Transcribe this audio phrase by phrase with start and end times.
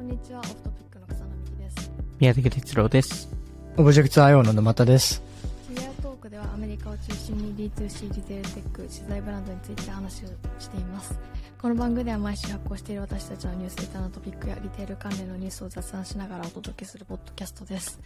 [0.00, 1.90] こんにちは、オフトピックの草野美希です。
[2.20, 3.28] 宮崎哲郎です。
[3.76, 5.22] オブジェクト IO の沼田です。
[5.68, 10.28] キリアトークではアメリカを中心に D2C リテールテック、資材ブランドについて話を
[10.58, 11.20] しています。
[11.60, 18.00] この番組では毎週発行している私たちのニュースレターのトピックやリテール関連のニュースを雑談しながらお届けするポッドキャストです。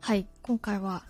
[0.00, 1.04] はい、今回は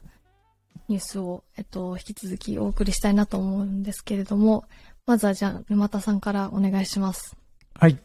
[0.88, 4.64] ニュースを、えっと、引き続きお送りしたいなと思うんですけれども、
[5.06, 7.36] まずはじゃあ、沼田さんからお願いします。
[7.74, 7.96] はい。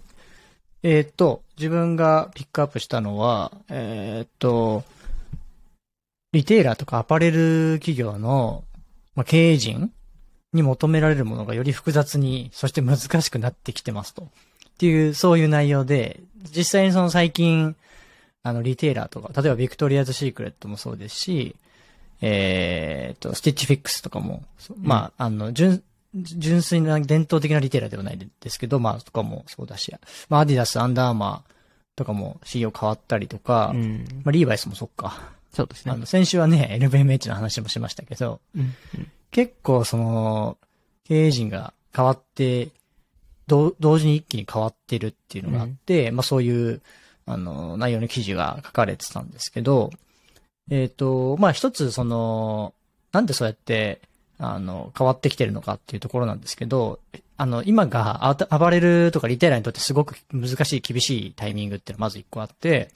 [0.84, 4.84] えーっと、自分がピックアップしたのは、えーっと、
[6.34, 8.64] retailer とかアパレル企業の、
[9.16, 9.92] まあ、経営陣
[10.54, 14.24] に求められるものがより複雑に、そして難しくなってきてますと。
[14.24, 14.28] っ
[14.80, 16.20] ていう、そういう内容で、
[16.56, 17.76] 実際にその最近、
[18.42, 21.56] あの、 retailer とか、例えば Victoria's Secret もそうですし、
[22.22, 24.44] えーっと、 Stitch Fix とかも、
[24.78, 25.54] まあ、あの、
[26.14, 29.94] 純粋な伝統的なリテイラーではないですけど、まあ、とかもそうだし、
[30.30, 31.52] まあ、アディダス、アンダーアーマー
[31.96, 34.06] とかも CEO 変わったりとか、うん。
[34.24, 35.34] まあ、リーバイスもそっか。
[35.54, 35.94] そうですね。
[35.94, 38.74] あの、先週はね、LVMH の話もしましたけど、うん。
[39.32, 40.58] 結構その、
[41.06, 42.70] 経営陣が変わって、
[43.48, 46.82] 同同時に一気に変わってるっていうのがあって、まあそういう、
[47.26, 49.92] あの、内容の記事が書かれてたんですけど、
[50.70, 52.74] えっ、と、まあ一つその、
[53.12, 54.02] なんでそうやって、
[54.44, 57.00] あの、変わってきてるのかっていうところなんですけど、
[57.38, 62.90] あの、今がアアパレルとかリテイラーにとってすごく難しい、厳しいタイミングっていうのがまず一個あって、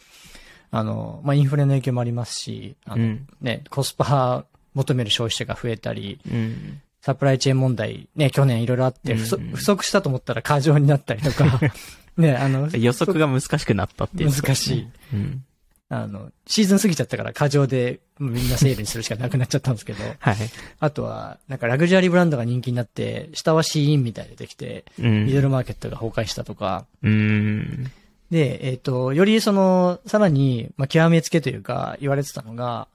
[0.71, 3.27] あの、まあインフレの影響もありますし、あの、うん。
[3.41, 6.81] ね、コスパ求める消費者が増えたり、うん。
[7.01, 11.59] サプライチェーン問題、ね、去年いろいろあって、うん不足不足したと思ったら過剰になったりとか、
[12.17, 14.87] ね、あの、予測が難しくなったっていう、難しい。
[15.13, 15.45] うん。
[15.89, 20.35] あの、シーズン過ぎちゃったから過剰でみんなセールにするしかなくなっちゃったんですけど、 はい。
[20.79, 25.25] あとは、なんかラグジュアリーブランドが人気になって、下はシーインみたいでできて、うん。
[25.25, 27.91] ミドルマーケットが崩壊したとか、うん。
[28.31, 32.87] で、えっ、と、よりその、さらに、まあ、極めつけというか、言われてたのが、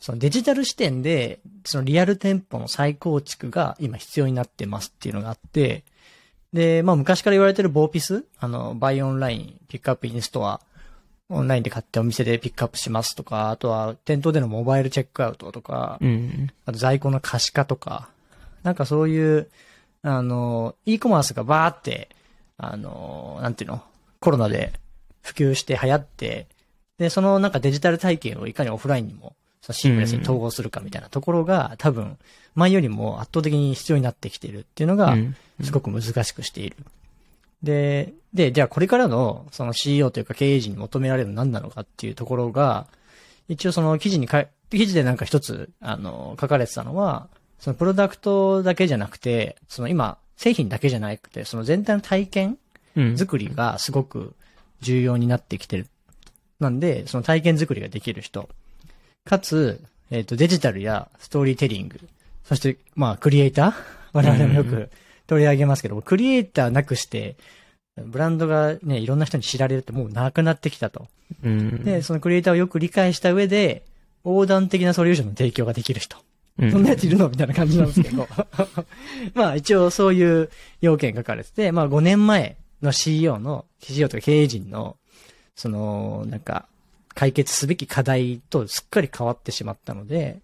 [0.00, 5.84] そのデジタル視点で、そのリアル店舗の再構築が今必要になってますっていうのがあって、
[6.52, 10.60] で、まあ昔から言われてるボーピス、あの、バイオンライン、ピックアップインストア、
[11.30, 16.48] オンラインで買ってお店でピックアップしますとか、あとは店頭でのモバイルチェックアウトとか、うん。
[16.64, 18.08] あと在庫の可視化とか、
[18.62, 19.48] なんかそういう、
[20.02, 22.08] あの、e コマースがバーって、
[22.56, 23.82] あの、なんていうの、
[24.20, 24.72] コロナで
[25.22, 26.46] 普及して流行って、
[26.98, 32.16] で、そのなんかデジタル体験をいかにオフラインにも、そのシームレスに統合するかみたいなところが、多分、
[32.54, 36.76] 前よりも圧倒的に必要になってきてるっていうのがう、んすごく難しくしている。
[37.62, 42.86] で、で、じゃあこれからのその CEO というか経営陣に求められるのは何なのかっていうところが、
[43.48, 52.58] 一応その記事にかい、記事でなんか一つ、あの、書かれてたのは、そのプロダクトだけじゃなくて、その今、製品だけじゃなくて、その全体の体験
[52.96, 53.18] うん。
[53.18, 54.34] 作りがすごく
[54.80, 55.86] 重要になってきてる。
[56.58, 58.48] なんで、その体験作りができる人。
[59.24, 59.80] かつ、
[60.10, 62.00] えっ、と、デジタルやストーリーテリング。
[62.44, 63.74] そして、まあ、クリエイター？
[64.12, 64.90] 我々もよく
[65.28, 67.36] 取り上げますけども、クリエイターなくして、
[67.96, 71.06] ブランドがね、いろんな人に知られるってもうなくなってきたと。
[71.44, 71.84] うん。
[71.84, 73.84] で、そのクリエイターをよく理解した上で、
[74.24, 76.16] 横断的なソリューションの提供ができる人。
[76.58, 77.28] うん、そんなやついるの？
[77.28, 78.26] みたいな感じなんですけど。
[79.34, 80.50] まあ一応そういう
[80.80, 84.96] 要件書かれてて、まあ5年前の CEO の、CEO とか経営陣の、
[85.54, 86.66] その、なんか、
[87.14, 90.38] 解決すべき課題とすっかり変わってしまったので、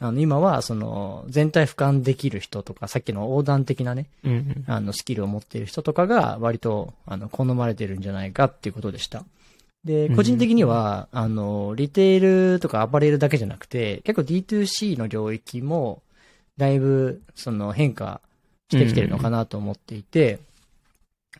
[0.00, 4.64] あの、今はその、全体俯瞰できる人とか、さっきの横断的なね、うん。
[4.66, 9.24] あの、スキルを持っている人とかが割と、あの、好まれてるんじゃないかっていうことでした。
[9.84, 16.02] で、うん個人的には、あの、リテールとかアパレルだけじゃなくて、結構 D2C の領域も、
[16.56, 18.20] だいぶ、その変化
[18.70, 20.38] してきてるのかなと思っていて、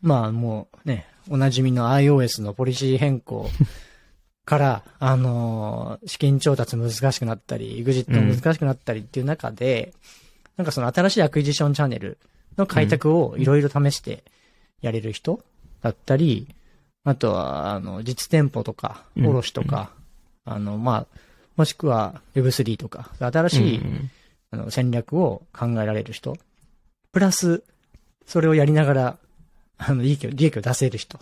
[0.00, 3.50] まあもうね、おなじみの iOS のポリシー変更
[4.48, 9.92] から、あの、資金調達難しくなったり、EXIT も難しくなったりっていう中で、
[10.56, 12.16] なんかその新しい acquisition channel
[12.56, 14.24] の開拓をいろいろ試して
[14.80, 15.44] やれる人
[15.82, 16.48] だったり、
[17.04, 19.90] あとは、あの、実店舗とか、うん卸とか、
[20.46, 21.06] あの、まあ、
[21.56, 24.10] もしくは Web3 とか、新しい、うん
[24.50, 26.38] あの戦略を考えられる人。
[27.12, 27.62] プラス、
[28.24, 29.18] それをやりながら、
[29.76, 31.18] あの、利益を、利益を出せる人。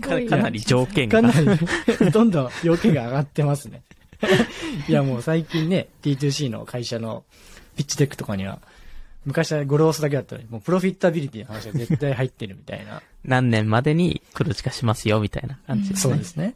[0.00, 1.22] か かなり条件が。
[1.22, 1.46] かなり、
[2.12, 3.82] どんどん要件が上がってますね。
[4.88, 7.24] いや、もう最近ね、D2C の会社の
[7.76, 8.60] pitch deck とかには、
[9.24, 13.02] 昔は growth だけだったのに、もう profitability の話が絶対入ってるみたいな。
[13.24, 16.14] 何年までに黒字化しますよ、みたいな感じですね。
[16.14, 16.54] そうですね。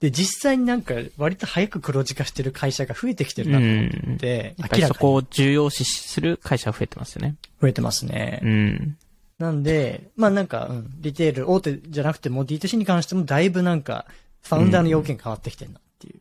[0.00, 7.36] で、実際になんか割と早く黒字化してる会社が増えてきてるなと思って、やっぱりそ明らかにこを重要視する会社が増えてますよね。
[7.60, 8.48] 増えてますねう。
[8.48, 8.96] ん。
[9.38, 14.06] なんで、まあなんか、うん、リテール、大手じゃなくても D2C に関してもだいぶなんか、
[14.42, 16.20] ファウンダーの要件変わってきてるなっていう。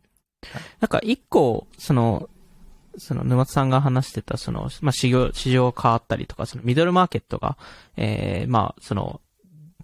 [0.80, 2.30] なんか一個、その、
[2.98, 7.58] その沼津さんが話してた、その、まあ、市場、市場が変わったりとか、そのミドルマーケットが、
[7.96, 9.22] ええまあ、その、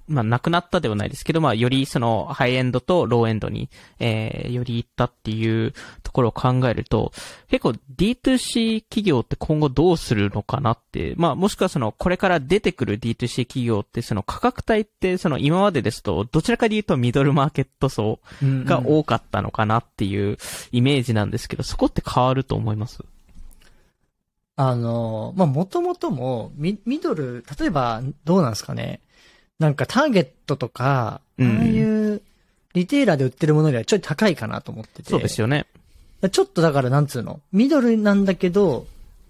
[0.07, 3.69] まあ、なくなったではないですけど、まあ、よりその、ハイエンドとローエンドに、
[4.00, 5.73] えー、より行ったっていう
[6.03, 7.11] ところを考えると、
[7.50, 20.38] 結構 D2C 企業って今後どうするのかなって、まあ、もしくはその、これから出てくる D2C 企業って、その価格帯って、その今までですと、どちらかで言うとミドルマーケット層が多かったのかなっていう
[20.71, 23.00] イメージなんですけど、そこって変わると思います？
[24.55, 29.00] あの、まあ、もともとも、ミ、ミドル、例えば、どうなんですかね？
[29.63, 32.21] なんかターゲットとか、ああいう
[32.74, 35.10] retailer で売ってるものよりはちょい高いかなと思ってて。
[35.10, 35.65] そうですよね。
[36.31, 38.86] ちょっとだからなんつうの、ミドルなんだけど、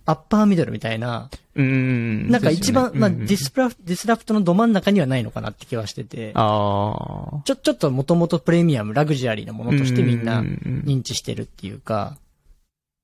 [0.06, 2.30] アッパーミドルみたいな、うん。
[2.30, 6.32] なんか一番、ね、まあ、ディスプラ、 disrupt のど真ん中にはないのかなって気はしてて。
[6.34, 7.42] ああ。
[7.46, 12.18] ちょ、ちょっともともとプレミアム、ラグジュアリーなものとしてみんな認知してるっていうか、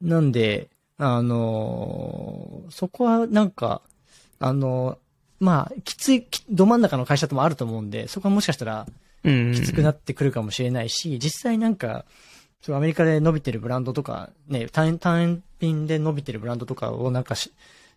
[0.02, 0.68] なんで、
[0.98, 3.82] あのー、そこはなんか、
[4.40, 4.98] あのー、
[5.40, 8.86] まあ、きつい、ど真ん中の会社ともあると思うんで、そこはもしかしたら、
[9.24, 12.06] きつくなってくるかもしれないし、実際なんか、
[12.62, 17.52] そう、アメリカで伸びてるブランドとか、ね、単単品で伸びてるブランドとかをなんかし、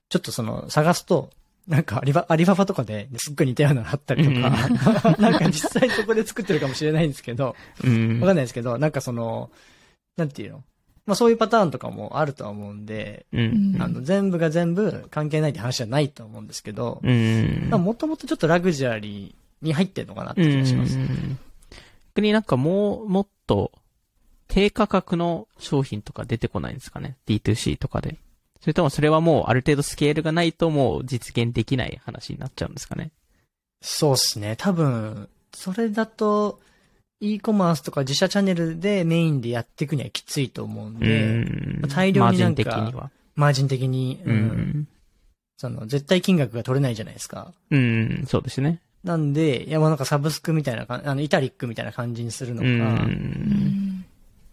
[0.09, 1.31] ちょっとその、探すと、
[1.67, 4.51] なんかアリバ、アリババとかで、すっごい似たようなのあったりとか、
[5.19, 9.51] なんか実際そこで作ってるかもしれないんですけど、わかんないですけど、なんかその、
[10.17, 10.65] なんていうの？
[11.07, 20.97] まあそういうパターンとかもあるとは思うんで、うん、あの、全部が全部関係ないって話じゃないと思うんですけど、もともとちょっとラグジュアリーに入ってるのかなって気がします。
[22.15, 23.73] 逆になんかもう、もっと、
[24.49, 28.19] 低価格の商品とか出てこないんですかね ?D2C とかで。
[28.61, 33.11] それともそれはもうある程度スケールがないともう実現できない話になっちゃうんですかね？
[33.81, 34.55] そうっすね。
[34.57, 36.61] 多分、それだと、
[37.23, 41.29] e コマースとか自社チャンネルでメインでやっていくにはきついと思うんで、う
[41.87, 43.11] ん大量になんか、マージン的には。
[43.37, 44.89] マージン的に、うん、
[45.57, 47.53] その、絶対金額が取れないじゃないですか。
[47.71, 48.81] うん、そうですね。
[49.05, 53.07] なんで、いや、もうなんかサブスクみたいなあの、イタリックみたいな感じにするのか、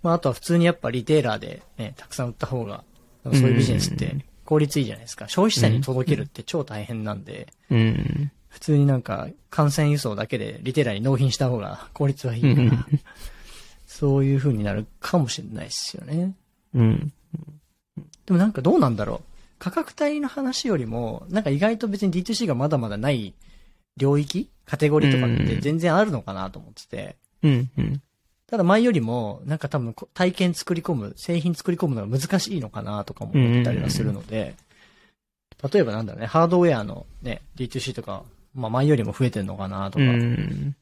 [0.03, 2.83] まあ、あとは普通にやっぱリテーラーでね、たくさん売った方が、
[3.23, 5.27] そういうビジネスって効率いいじゃないですか。
[5.27, 12.85] 消費者に届けるって超大変なんで、うん、普通になんか、感染輸送だけでリテーラーに納品した方が効率はいいから、
[13.85, 16.35] そういう風になるかもしれないですよね。
[16.73, 17.13] うん。
[18.25, 19.21] でもなんかどうなんだろう。
[19.59, 23.33] 価格帯の話よりも、なんか意外と別に D2C がまだまだない
[23.97, 27.15] 領域カテゴリーとかって全然あるのかなと思ってて。
[27.43, 28.01] うんうん。
[28.47, 34.55] ただ前よりも、なんか多分体験作り込む、製品作り込むのが難しいのかなとかも思ったりはするので、
[35.71, 38.23] 例えばなんだろうね、ハードウェアのね、D2C とか
[38.59, 40.05] まあ前よりも増えてんのかなとか。
[40.05, 40.75] うん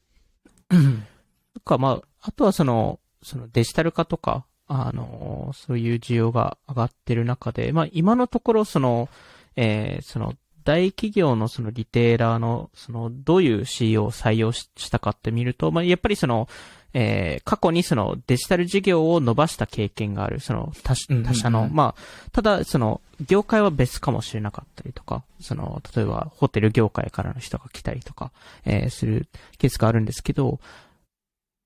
[1.64, 9.08] かまあ、あとはその、そのデジタル化とか、あの、そういう需要が上がってる中で、まあ今のところその、
[9.56, 10.34] えー、その
[10.64, 16.48] 大企業のそのリテーラーの、その、どういう CEO を採用したかって見ると、まあ、やっぱりその、
[16.94, 28.32] えー、過去にそのデジタル事業を伸ばした経験がある、その他他社の、まあ、ただその業界は別かもしれなかったりとか、その、例えばホテル業界からの人が来たりとか、
[28.64, 30.60] えー、するケースがあるんですけど、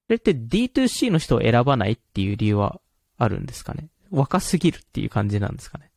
[0.07, 2.81] それって D2C の人を選ばないっていう理由は
[3.17, 3.87] あるんですかね？
[4.11, 5.92] 若すぎるっていう感じなんですかね？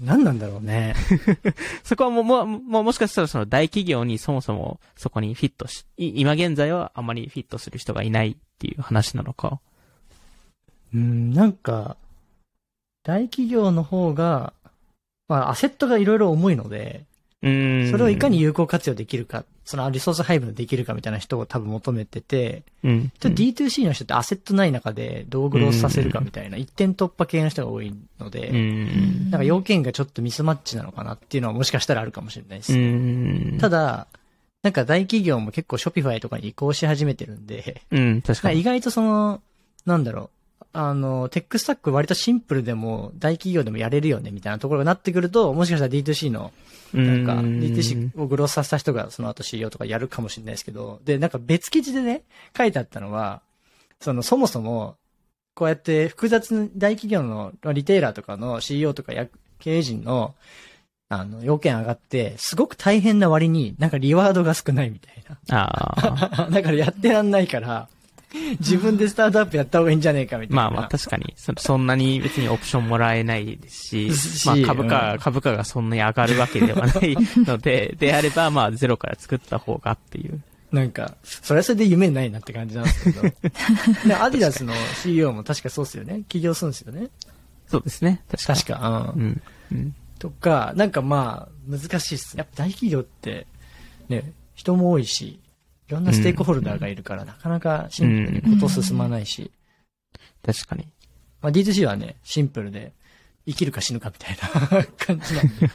[0.00, 0.94] 何なんだろうね。
[1.84, 9.60] そこはもう、もももしかしたらその大企業にそもそもそこにフィットし、今現在はあまりフィットする人がいないっていう話なのか？
[10.94, 11.96] うん、なんか、
[13.04, 14.52] 大企業の方が、
[15.28, 17.04] まあ、アセットがいろいろ重いので、
[17.42, 32.72] うんそれをいかに有効活用できるか、そのリソース配分できるかみたいな人を多分求めてて、うん、D2C の人ってアセットない中でどう growth させるかみたいな、一点突破系の人が多いので、うん、なんか要件がちょっとミスマッチなのかなっていうのはもしかしたらあるかもしれないです。
[32.72, 34.08] うん、ただ、
[34.64, 38.58] なんか大企業も結構 Shopify とかに移行し始めてるんで、うん、確かに。
[38.58, 39.40] 意外とその、
[39.86, 40.39] なんだろう、
[40.72, 46.52] あの、 tech stack 割とシンプルでも大企業でもやれるよねみたいなところがなってくると、もしかしたら D2C の、
[46.92, 52.22] なんか、D2C をグロスさせた人がその後 CEO とかやるかもしれないですけど、で、なんか別記事でね、
[52.56, 53.42] 書いてあったのは、
[54.00, 54.96] その、そもそも、
[55.54, 59.12] こうやって複雑な大企業のリテイラーとかの CEO とか
[59.58, 60.34] 経営陣の、
[61.08, 65.38] あの、要件上がって、すごく大変な割に、なんかリワードが少ないみたいな。
[65.50, 66.48] ああ。
[66.54, 67.88] だからやってらんないから、
[68.60, 70.62] 自分でスタートアップやった方がいいんじゃねえかみたいな。
[70.62, 80.40] まあまあ確かにそ、そんなに別にオプションもらえないですし、しまあ株価、うん株価がそんなに上がるわけではないので、 であればまあゼロから作った方がっていう。
[80.70, 83.22] なんか、それはそれで夢ないなって感じなんですけど。
[84.06, 84.72] で、アディダスの
[85.02, 86.22] CEO も確かそうですよね。
[86.28, 87.08] 起業するんですよね。
[87.66, 88.22] そうですね。
[88.30, 89.12] 確か確か。
[89.16, 89.22] うん。
[89.22, 89.42] うん。
[89.72, 89.94] うん。
[90.20, 92.36] とか、なんかまあ、難しいっす。
[92.36, 93.48] やっぱ大企業って、
[94.08, 95.40] ね、人も多いし、
[95.90, 99.50] いろんなステークホルダーがいるから、なかなかシンプルにこと進まないし、
[100.46, 100.86] 確かに。
[101.42, 102.92] まあ D2C はね、シンプルで、
[103.44, 104.38] 生きるか死ぬかみたい
[104.70, 105.70] な 感じなんで。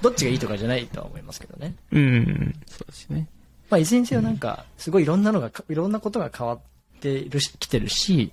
[0.00, 1.74] どっちがいいとかじゃないとは思いますけどね。
[1.90, 2.54] うん。
[2.66, 3.26] そうですね。
[3.68, 6.60] まあ、いずれにせよなんか、すごいいろんなのが、いろんなことが変わっ
[7.00, 8.30] ているし、来てるし、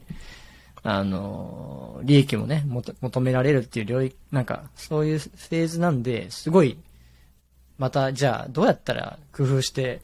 [0.83, 2.63] あの、利益もね、
[3.01, 6.77] 求められるっていう領域、なんか、そういうフェーズなんで、すごい、
[7.77, 10.01] また、じゃあ、どうやったら工夫して、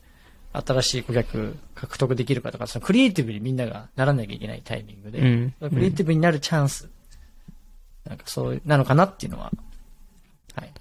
[0.54, 5.56] 新しい顧客獲得できるかとか、そのクリエイティブにみんながならなきゃいけないタイミングで、うん。
[5.70, 6.90] クリエイティブになるチャンス、
[8.06, 9.52] なんかそうなのかなっていうのは、
[10.56, 10.72] はい。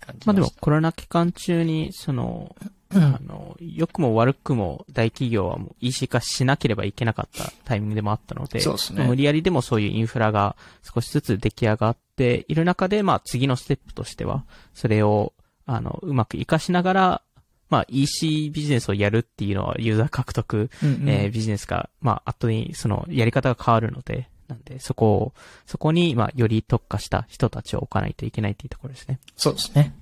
[0.00, 2.56] 感じまあでもコロナ期間中に、その、
[2.90, 3.02] うん。
[3.02, 9.00] あの、良くも悪くも大企業はもう EC 化しなければいけなかったタイミングでもあったので、そうですね。
[9.00, 15.32] まあ無理やりでもそういうインフラが少しずつ出来上がっている中で、まあ次のステップとしては、それを、
[15.66, 17.22] あの、うまく活かしながら、
[17.70, 25.32] まあ EC ビジネスをやるっていうのはユーザー獲得、うんうんえービジネスが、まあ後にそのやり方が変わるので、なんでそこを、
[25.66, 29.18] そこに、まあより特化した人たちを置かないといけないっていうところですね。
[29.36, 29.94] そうですね。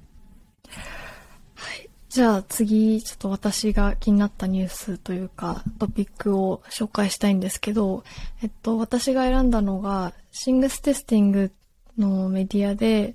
[2.13, 8.05] じゃあ次、ちょっと私が気になったニュースというか、トピックを紹介したいんですけど、
[8.43, 11.53] えっと、私が選んだのが、シングステスティング
[11.97, 13.15] のメディアで、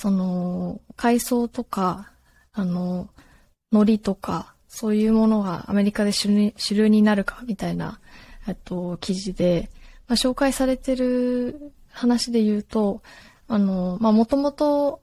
[0.00, 2.10] その、海藻とか、
[2.54, 3.10] あの、
[3.70, 8.00] 海苔とか、そういうものがアメリカで主流になるか、みたいな、
[8.48, 9.68] えっと、記事で、
[10.08, 13.02] まあ、紹介されてる話で言うと、
[13.46, 15.02] あの、まあ、もともと、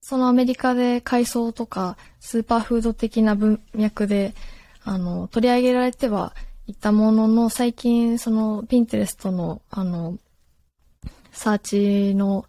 [0.00, 4.32] そのアメリカで海藻とかスーパーフード的な文脈で、
[4.84, 6.34] あの、取り上げられては
[6.66, 10.16] いたものの、最近そのピンテレストの、あの、
[11.30, 12.46] サーチの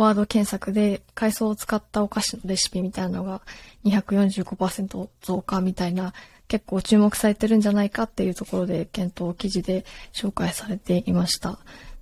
[0.00, 3.42] ワード検索で海藻を使ったお菓子のレシピみたいなのが
[3.84, 6.12] 245%増加みたいな
[6.48, 11.58] 結構注目されてるんじゃないかっていうところで検討記事で紹介されていました。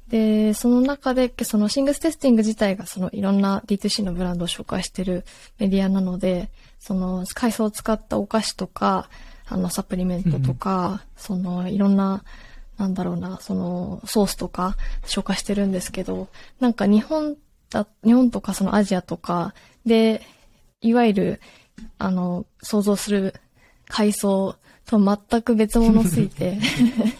[0.08, 5.24] で、その中で、そのシングステスティング自体がそのいろんな D2C のブランドを紹介してる
[5.58, 9.10] メディアなので、その海藻を使ったお菓子とか、
[9.46, 12.24] あのサプリメントとか、そのいろんな、
[12.78, 16.28] なんだろうな、そのソースとか紹介してるんですけど、
[16.58, 17.36] なんか日本
[17.70, 19.54] だ、日本とかそのアジアとか
[19.86, 20.22] で、
[20.80, 21.40] いわゆる、
[21.98, 23.34] あの、想像する
[23.88, 24.56] 海藻
[24.86, 26.58] と全く別物すぎて、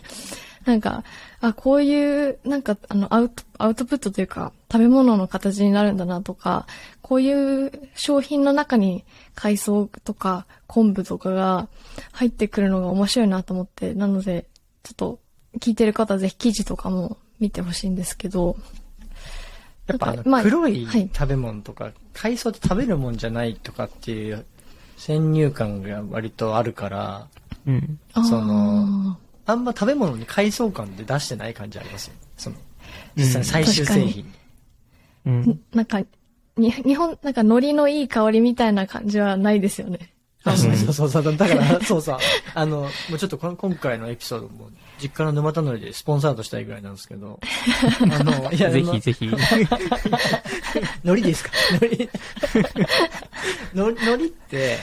[0.65, 1.05] なんか、
[1.41, 6.67] あ、こういう、なんか、あの、アウト、アウトプットというか、食べ物の形になるんだなとか、
[7.01, 11.69] こういう商品の中に海藻とか昆布とかが
[12.13, 14.47] 入ってくるのが面白いなと思って、なので、
[14.83, 15.21] ちょっと、
[15.61, 18.57] 聞いてる方はぜひ記事とかも見てほしいんですけど、
[19.89, 24.45] やっぱ黒いはい食べ物とか、海藻って食べるもんじゃないとかっていう
[24.97, 27.27] 先入観が割とあるから、
[27.67, 27.99] うん。
[28.15, 29.17] その
[29.47, 32.15] ああんま食べ物に海藻感で出してない感じありますよ。
[32.37, 32.57] その、
[33.17, 34.35] 実際最終製品。
[35.25, 35.57] うんー。
[35.75, 36.03] なんか、
[36.57, 40.13] に、日本、なんか海苔のいい香りみたいな感じはないですよね。
[40.45, 41.37] あそうそうそうそう。
[41.37, 42.19] だから、そうそう。
[42.55, 47.41] あの、もうちょっとこの今回のエピソードも、実家の沼田のりでスポンサードしたいぐらいなんですけど、
[48.11, 49.27] あの、いや、ぜひぜひ。
[51.05, 51.51] 海苔ですか？
[51.81, 52.09] 海苔。
[53.75, 54.79] の海苔って、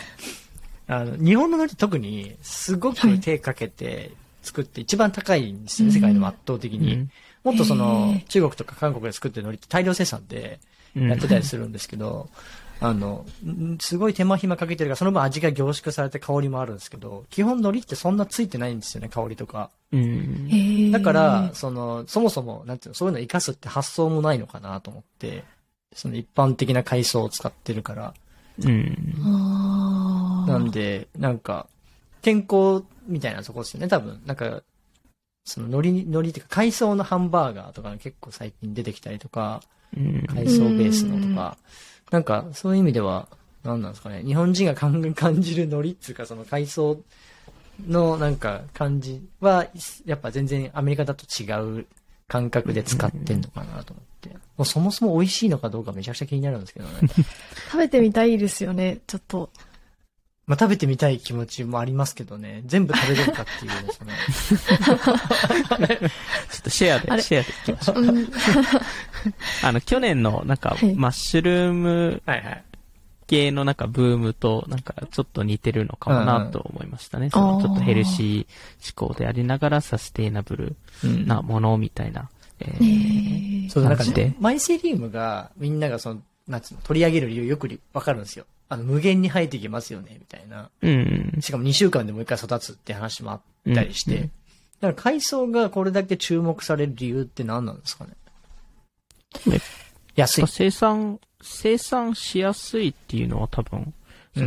[0.87, 6.93] あの、日本の海苔特に、すごく手かけて作って一番高いんですよね、世界でも圧倒的に。
[6.93, 7.11] うん
[7.45, 10.59] もっとそへのー、中国とか韓国で作ってる海苔って大量生産で
[10.95, 12.27] うんやってたりするんですけど、
[12.81, 19.69] あの、んすごい手間暇かけてるから、その分味が凝縮されて香りもあるんですけど、基本海苔ってそんなついてないんですよね、香りとか。
[19.91, 20.91] うん。
[20.91, 25.43] だから、、その、そもそも、なんていうの、そういうの活かすって発想もないのかなと思って、
[25.93, 28.13] その一般的な海藻を使ってるから。
[28.63, 29.13] うん。
[30.47, 31.67] なんで、なんか、
[32.21, 34.21] 健康みたいなとこですよね、多分。
[34.25, 34.63] なんか、
[35.45, 39.61] その海苔に、海苔っていうか海藻のハンバーガーとかが結構最近出てきたりとか、
[39.97, 40.25] うん。
[40.27, 41.57] 海藻ベースのとか、
[42.11, 43.27] なんか、そういう意味では、
[43.63, 46.97] なんなんですかね、日本人が感感じる海苔っていうか、その海藻
[47.87, 49.67] のなんか感じは、
[50.05, 51.85] やっぱ全然アメリカだと違う
[52.27, 54.29] 感覚で使ってんのかなと思って。
[54.29, 56.91] もうそもそも美味しいのかどうかめちゃくちゃ気になるんですけどね。
[57.71, 59.49] 食べてみたいですよね、ちょっと。
[60.47, 62.61] まあ、食べてみたい気持ちもありますけどね。
[62.65, 64.13] 全部食べれるかっていうですね。
[66.51, 68.01] ちょっとシェアで、シェアでいきましょう。
[68.01, 68.29] うん。
[69.63, 72.21] あの、去年のなんか、はいマッシュルーム。
[73.27, 77.31] 系のなんかブームとなんかちょっと似てるのかもなと思いましたね。
[77.31, 82.29] そのあーちょっとヘルシー思考でありながらサステイナブルうんなものみたいな。
[83.69, 88.45] そう、なんか感じでね、マイセリウムが、みんながその、なんつうの、取り上げる理由よくりわかるんですよ。
[88.69, 90.69] あの、無限に生えていきますよね、みたいな。
[90.81, 91.37] うん。
[91.39, 94.15] しかも2週間でもう一回育つって話もあったりして。
[94.15, 94.31] うんうん
[94.81, 98.11] だから海藻がこれだけ注目される理由って何なんですかね？
[99.47, 99.61] ね
[100.15, 100.47] 安い。
[100.47, 103.93] 生産、生産しやすいっていうのは多分、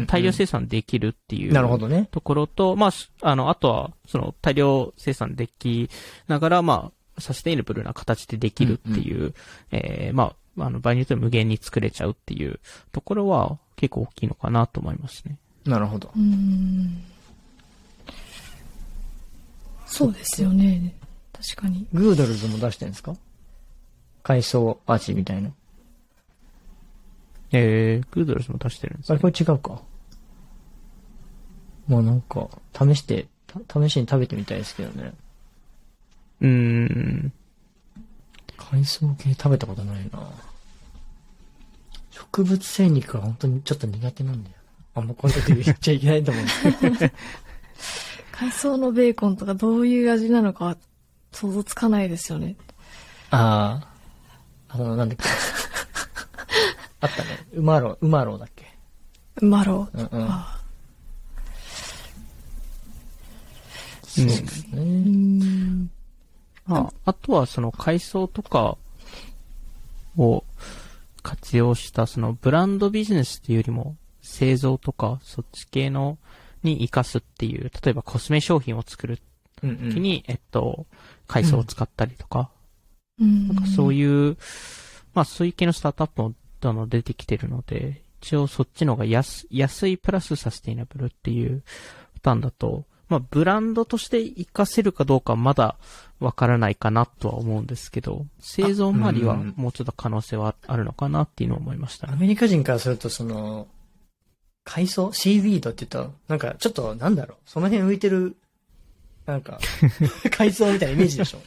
[0.07, 1.53] 大量生産できるっていう。
[1.53, 2.09] なるほどね。
[2.11, 5.89] ところと、まあ、すあの、あとは、その、大量生産でき
[6.27, 9.35] ながら、まあ、サステイナブルな形でできるっていう、
[9.71, 12.61] えーまあ、あの、場合によっては無限に作れちゃうっていう
[12.93, 15.39] ところは結構大きいのかなと思いますね。
[15.65, 16.11] なるほど。
[16.15, 17.03] うん。
[19.87, 20.95] そうですよね。
[21.33, 21.87] 確かに。
[21.93, 23.15] グードルズも出してるんですか？
[24.23, 25.51] 海藻味みたいな。
[27.53, 29.23] えー、グードルスも出してるんですあれね。
[29.23, 29.81] これ違うか。
[31.87, 35.15] まあなんか、試して、た試しに食べてみたいですけどね。
[36.43, 37.33] うーん。
[38.59, 40.29] 海藻系食べたことないな
[42.39, 44.57] 植物性肉は本当にちょっと苦手なんだよ。
[44.95, 47.13] あんまこういうこと言っちゃいけないと思うんですけど。
[48.31, 50.77] 海藻のベーコンとかどういう味なのか
[51.33, 52.55] 想像つかないですよね。
[53.31, 53.81] あ
[54.69, 55.25] あ、あの、なんだっけ。
[57.01, 57.47] あったね。
[57.55, 58.73] うまろう、うまろうだっけ。
[59.41, 60.29] マロうんうん。
[60.29, 60.61] あ
[64.05, 64.83] そうですうね。
[64.85, 65.91] ん。
[66.69, 68.77] ああとは、その海藻とか
[70.17, 70.45] を
[71.29, 76.17] 活用した、そのブランドビジネスっていうよりも、製造とか、そっち系の、
[76.63, 79.19] に活かすっていう、例えばコスメ商品を作る
[79.63, 80.87] うんうん時に、えっと、
[81.27, 82.51] 海藻を使ったりとか、
[83.21, 83.49] うん。
[83.49, 84.39] なんかそういう、
[85.13, 91.63] まあそういう系のスタートアップもあの出てきてるので、一応そっちの方が安安いプラスサステイナブルっていう
[92.15, 95.77] パターンだと、まあブランドとして活かせるかどうかはまだ
[96.21, 102.13] わからないかなとは思うんですけど、製造周りはもうちょっと可能性はあるのかなっていうのを思いましたね。
[102.15, 103.69] アメリカ人からすると、その、
[104.65, 108.37] 海藻シーウィードって言ったら、なんか、ちょっと、なんだろう、その辺浮いてる、
[109.27, 109.59] なんか、
[110.31, 111.39] 海藻みたいなイメージでしょ。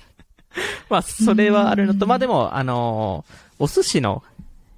[0.89, 3.25] まあそれはあるのと、うんまあでも、あの
[3.59, 4.23] お寿司の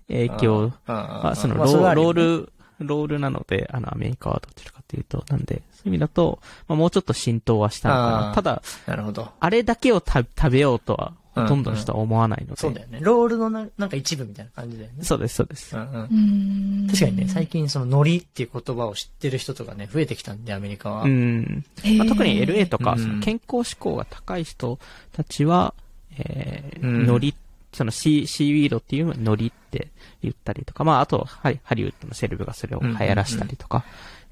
[0.08, 8.32] 影響そのまロー、ル、ロールなので、あの、アメリカはどちらかというと、なんで、そういう意味だと、まあ、もうちょっと浸透はしたのかあな。
[8.32, 9.30] ーただ、なるほど。
[9.40, 12.62] あれだけをた食べようとは、ほとんどの人は思わないので。
[12.62, 13.00] そうだよね。
[13.02, 15.04] ロールのななんか一部みたいな感じだよね。
[15.04, 15.80] そうです、そうですう。
[15.80, 16.88] んうんうん。
[16.88, 21.04] 確かにね、最近そのノリっていう言葉を知ってる人とかね、増えてきたんで、アメリカは。
[21.04, 21.66] うん。
[21.98, 24.78] まあ、特に LA とか、うんその健康志向が高い人
[25.12, 25.74] たちは、
[26.18, 27.34] えーうんノリ、
[27.74, 29.90] そのシー、シーウィードっていうのをノリって
[30.22, 33.84] 言ったりとか、まあ、あと、ハリハリウッドのセレブがそれを流行らしたりとか、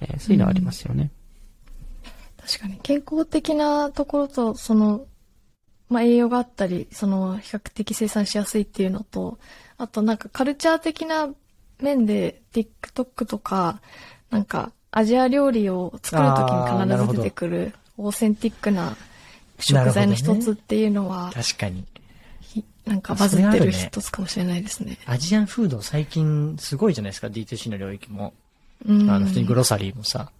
[0.02, 1.12] えーそういうのはありますよね。
[2.42, 5.06] 確かに健康的なところと、その、
[5.90, 9.38] まあ、栄養があったり、その、比較的生産しやすいっていうのと、
[9.78, 11.30] あとなんかカルチャー的な
[11.80, 13.82] 面で、TikTok とか、
[14.30, 18.96] なんか、アジア料理を作るときに必ず出てくる、オーセンティックな
[19.60, 21.86] 食材の一つっていうのは、確かに。
[22.84, 24.98] ひなんかバズってる一つかもしれないですね。
[25.06, 28.34] アジアンフード最近すごいじゃないですか、D2C の領域も。
[28.86, 29.10] うん。
[29.10, 30.32] あの、普通にグロサリーもさ。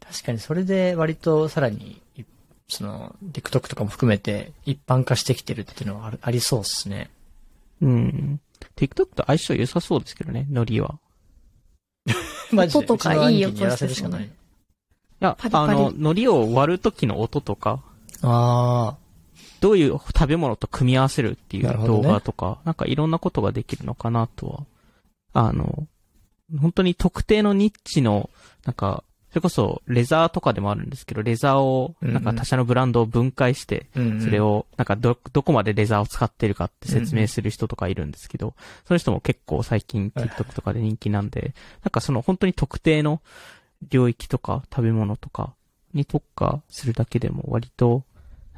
[0.00, 2.24] 確かにそれで割とさらに、い
[2.68, 7.10] その、TikTok とかも含めて一般化してきてるっていうのはありそうっすね。
[7.80, 8.40] うん。
[8.76, 10.98] TikTok と相性良さそうですけどね、ノリは。
[12.50, 12.78] マジで？
[12.80, 14.24] 音とかいい音にやらせるしかない。
[14.24, 14.28] い
[15.20, 17.82] や、パリパリあの、海苔を割る時の音とか、
[18.22, 18.96] あ
[19.60, 24.64] どういう食べ物と組み合わせるっていう動画とか、なんかいろんなことができるのかなとは。
[25.32, 25.86] あの、
[26.60, 28.30] 本当に特定のニッチの、
[28.64, 33.86] なんか、それこそレザーとかでもあるんですけど、レザーを、なんか他社のブランドを分解して。
[33.92, 34.40] それ。
[34.40, 38.54] を、なんかど、どこまでレザーを使ってるかって説明する人とかいるんですけど、
[38.86, 43.20] その人も結構最近はい TikTok とかで人気なんで、なんかその本当に特定の
[43.90, 45.52] 領域とか食べ物とか
[45.92, 48.04] に特化するだけでも割と、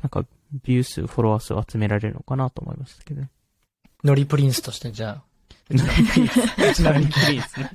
[0.02, 0.24] なんか
[0.64, 3.30] ビュー数、フォロワー数を集められるのかなと思いましたけどね。
[4.04, 5.22] ノリプリンスとしてじゃあ。
[5.70, 5.86] うちの
[6.70, 7.70] うちの人気ですね。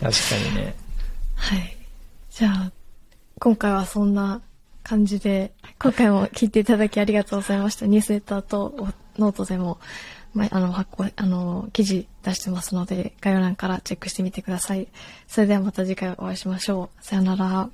[0.00, 0.74] 確かにね。
[1.34, 1.76] はい。
[2.30, 2.72] じゃあ、
[3.38, 4.42] 今回はそんな
[4.82, 7.86] 感じで、今回も聞いていただきありがとうございました。
[7.86, 9.78] ニュースレターとノートでも
[10.36, 14.86] まあの、発行、あの、記事出してますので、概要欄からチェックしてみてください。
[15.26, 17.04] それではまた次回お会いしましょう。
[17.04, 17.70] さよなら。